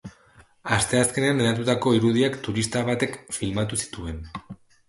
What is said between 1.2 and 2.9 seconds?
hedatutako irudiak turista